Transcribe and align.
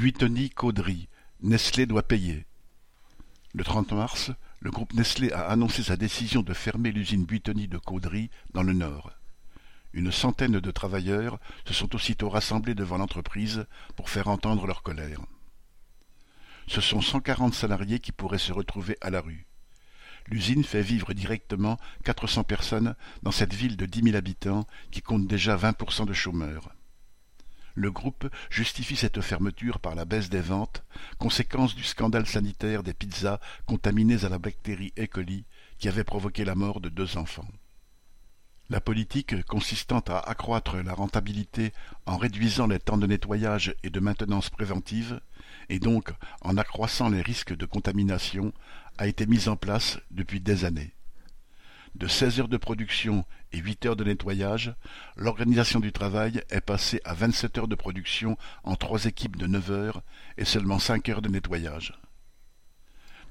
Buitoni-Caudry, 0.00 1.10
Nestlé 1.42 1.84
doit 1.84 2.08
payer. 2.08 2.46
Le 3.52 3.62
30 3.62 3.92
mars, 3.92 4.30
le 4.60 4.70
groupe 4.70 4.94
Nestlé 4.94 5.30
a 5.30 5.50
annoncé 5.50 5.82
sa 5.82 5.98
décision 5.98 6.40
de 6.40 6.54
fermer 6.54 6.90
l'usine 6.90 7.26
Buitoni 7.26 7.68
de 7.68 7.76
Caudry, 7.76 8.30
dans 8.54 8.62
le 8.62 8.72
Nord. 8.72 9.12
Une 9.92 10.10
centaine 10.10 10.58
de 10.58 10.70
travailleurs 10.70 11.38
se 11.66 11.74
sont 11.74 11.94
aussitôt 11.94 12.30
rassemblés 12.30 12.74
devant 12.74 12.96
l'entreprise 12.96 13.66
pour 13.94 14.08
faire 14.08 14.28
entendre 14.28 14.66
leur 14.66 14.82
colère. 14.82 15.20
Ce 16.66 16.80
sont 16.80 17.02
cent 17.02 17.20
quarante 17.20 17.52
salariés 17.52 17.98
qui 17.98 18.12
pourraient 18.12 18.38
se 18.38 18.54
retrouver 18.54 18.96
à 19.02 19.10
la 19.10 19.20
rue. 19.20 19.44
L'usine 20.28 20.64
fait 20.64 20.80
vivre 20.80 21.12
directement 21.12 21.76
quatre 22.04 22.26
cents 22.26 22.42
personnes 22.42 22.94
dans 23.22 23.32
cette 23.32 23.52
ville 23.52 23.76
de 23.76 23.84
dix 23.84 24.00
mille 24.00 24.16
habitants 24.16 24.66
qui 24.92 25.02
compte 25.02 25.26
déjà 25.26 25.56
vingt 25.56 25.74
pour 25.74 25.92
cent 25.92 26.06
de 26.06 26.14
chômeurs. 26.14 26.70
Le 27.80 27.90
groupe 27.90 28.28
justifie 28.50 28.94
cette 28.94 29.22
fermeture 29.22 29.78
par 29.78 29.94
la 29.94 30.04
baisse 30.04 30.28
des 30.28 30.42
ventes, 30.42 30.84
conséquence 31.18 31.74
du 31.74 31.82
scandale 31.82 32.26
sanitaire 32.26 32.82
des 32.82 32.92
pizzas 32.92 33.40
contaminées 33.64 34.22
à 34.26 34.28
la 34.28 34.38
bactérie 34.38 34.92
E. 34.98 35.06
coli 35.06 35.46
qui 35.78 35.88
avait 35.88 36.04
provoqué 36.04 36.44
la 36.44 36.54
mort 36.54 36.82
de 36.82 36.90
deux 36.90 37.16
enfants. 37.16 37.48
La 38.68 38.82
politique 38.82 39.46
consistant 39.46 40.00
à 40.08 40.18
accroître 40.18 40.76
la 40.76 40.92
rentabilité 40.92 41.72
en 42.04 42.18
réduisant 42.18 42.66
les 42.66 42.78
temps 42.78 42.98
de 42.98 43.06
nettoyage 43.06 43.74
et 43.82 43.88
de 43.88 43.98
maintenance 43.98 44.50
préventive, 44.50 45.18
et 45.70 45.78
donc 45.78 46.10
en 46.42 46.58
accroissant 46.58 47.08
les 47.08 47.22
risques 47.22 47.56
de 47.56 47.64
contamination, 47.64 48.52
a 48.98 49.06
été 49.06 49.24
mise 49.24 49.48
en 49.48 49.56
place 49.56 49.98
depuis 50.10 50.40
des 50.40 50.66
années. 50.66 50.92
De 52.00 52.06
seize 52.06 52.40
heures 52.40 52.48
de 52.48 52.56
production 52.56 53.26
et 53.52 53.58
huit 53.58 53.84
heures 53.84 53.94
de 53.94 54.04
nettoyage, 54.04 54.74
l'organisation 55.16 55.80
du 55.80 55.92
travail 55.92 56.42
est 56.48 56.62
passée 56.62 57.02
à 57.04 57.12
vingt-sept 57.12 57.58
heures 57.58 57.68
de 57.68 57.74
production 57.74 58.38
en 58.64 58.74
trois 58.74 59.04
équipes 59.04 59.36
de 59.36 59.46
neuf 59.46 59.70
heures 59.70 60.02
et 60.38 60.46
seulement 60.46 60.78
cinq 60.78 61.10
heures 61.10 61.20
de 61.20 61.28
nettoyage. 61.28 62.00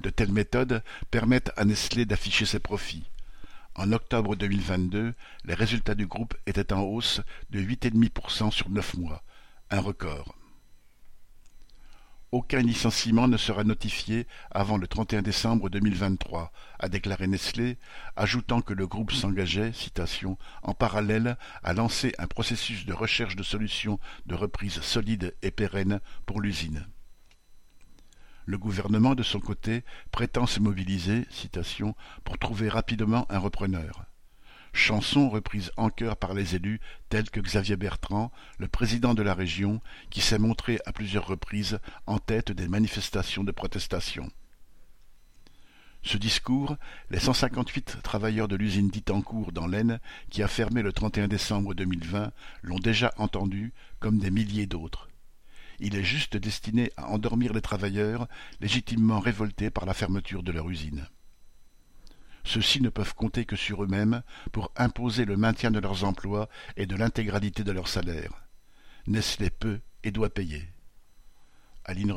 De 0.02 0.12
telles 0.12 0.32
méthodes 0.32 0.84
permettent 1.10 1.52
à 1.58 1.66
Nestlé 1.66 2.06
d'afficher 2.06 2.46
ses 2.46 2.60
profits. 2.60 3.10
En 3.74 3.92
octobre 3.92 4.36
2022, 4.36 5.16
les 5.46 5.54
résultats 5.56 5.96
du 5.96 6.06
groupe 6.06 6.36
étaient 6.46 6.72
en 6.72 6.82
hausse 6.82 7.22
de 7.50 7.60
8,5% 7.60 8.52
sur 8.52 8.70
neuf 8.70 8.96
mois, 8.96 9.24
un 9.72 9.80
record. 9.80 10.39
Aucun 12.32 12.62
licenciement 12.62 13.28
ne 13.28 13.38
sera 13.38 13.64
notifié 13.64 14.28
avant 14.52 14.78
le 14.78 14.86
31 14.86 15.24
décembre 15.24 15.68
2023, 15.68 16.52
a 16.78 16.88
déclaré 16.88 17.26
Nestlé, 17.26 17.80
ajoutant 18.16 18.62
que 18.62 18.76
le 18.76 18.86
groupe 18.86 19.12
s'engageait, 19.12 19.74
citation, 19.74 20.38
en 20.62 20.76
parallèle 20.76 21.38
à 21.64 21.74
lancer 21.74 22.14
un 22.20 22.28
processus 22.28 22.86
de 22.86 22.94
recherche 22.94 23.36
de 23.36 23.42
solutions 23.42 24.00
de 24.28 24.36
reprise 24.36 24.80
solides 24.82 25.36
et 25.42 25.50
pérennes 25.50 26.02
pour 26.28 26.40
l'usine. 26.40 26.86
Le 28.46 28.60
gouvernement, 28.60 29.16
de 29.16 29.24
son 29.24 29.40
côté, 29.40 29.84
prétend 30.12 30.46
se 30.46 30.60
mobiliser, 30.60 31.26
pour 32.24 32.38
trouver 32.38 32.70
rapidement 32.70 33.26
un 33.30 33.40
repreneur 33.40 34.09
chanson 34.74 35.30
reprise 35.30 35.72
en 35.78 35.90
chœur 35.90 36.18
par 36.18 36.34
les 36.34 36.56
élus 36.56 36.80
tels 37.10 37.30
que 37.30 37.40
Xavier 37.40 37.76
Bertrand, 37.76 38.32
le 38.58 38.68
président 38.68 39.14
de 39.14 39.22
la 39.22 39.34
région, 39.34 39.82
qui 40.10 40.22
s'est 40.22 40.40
montré 40.40 40.80
à 40.86 40.94
plusieurs 40.94 41.28
reprises 41.28 41.80
en 42.06 42.20
tête 42.20 42.52
des 42.52 42.68
manifestations 42.68 43.44
de 43.44 43.52
protestation. 43.52 44.30
Ce 46.02 46.18
discours, 46.18 46.78
les 47.10 47.20
158 47.20 47.98
travailleurs 48.04 48.48
de 48.48 48.56
l'usine 48.56 48.90
d'Itancourt 48.90 49.52
dans 49.52 49.68
l'Aisne, 49.68 50.00
qui 50.30 50.42
a 50.42 50.48
fermé 50.48 50.82
le 50.82 50.94
31 50.94 51.28
décembre 51.28 51.74
2020, 51.74 52.32
l'ont 52.62 52.80
déjà 52.80 53.14
entendu, 53.18 53.74
comme 54.00 54.18
des 54.18 54.32
milliers 54.32 54.66
d'autres. 54.66 55.10
Il 55.80 55.96
est 55.96 56.04
juste 56.04 56.38
destiné 56.38 56.92
à 56.98 57.10
endormir 57.10 57.54
les 57.54 57.62
travailleurs, 57.62 58.28
légitimement 58.62 59.20
révoltés 59.20 59.70
par 59.70 59.86
la 59.86 59.94
fermeture 59.94 60.44
de 60.44 60.52
leur 60.52 60.70
usine. 60.70 61.08
Ceux-ci 62.44 62.82
ne 62.82 62.90
peuvent 62.90 63.16
compter 63.16 63.46
que 63.46 63.56
sur 63.56 63.84
eux-mêmes 63.84 64.24
pour 64.52 64.72
imposer 64.76 65.26
le 65.26 65.38
maintien 65.38 65.72
de 65.72 65.80
leurs 65.80 66.04
emplois 66.04 66.50
et 66.78 66.86
de 66.86 66.96
l'intégralité 66.96 67.64
de 67.64 67.72
leur 67.72 67.88
salaire. 67.88 68.32
Nestlé 69.08 69.50
peut 69.50 69.80
et 70.04 70.12
doit 70.12 70.30
payer. 70.30 70.68
Aline 71.86 72.12